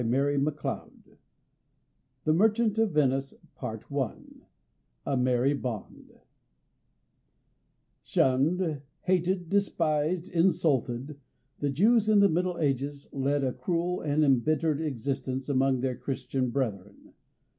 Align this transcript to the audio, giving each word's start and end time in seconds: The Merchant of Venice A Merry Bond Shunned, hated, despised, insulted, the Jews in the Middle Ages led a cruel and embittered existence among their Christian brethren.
The 0.01 0.89
Merchant 2.33 2.79
of 2.79 2.89
Venice 2.89 3.35
A 5.05 5.15
Merry 5.15 5.53
Bond 5.53 6.11
Shunned, 8.01 8.81
hated, 9.01 9.47
despised, 9.47 10.31
insulted, 10.31 11.19
the 11.59 11.69
Jews 11.69 12.09
in 12.09 12.19
the 12.19 12.29
Middle 12.29 12.57
Ages 12.57 13.09
led 13.11 13.43
a 13.43 13.53
cruel 13.53 14.01
and 14.01 14.23
embittered 14.23 14.81
existence 14.81 15.49
among 15.49 15.81
their 15.81 15.97
Christian 15.97 16.49
brethren. 16.49 17.13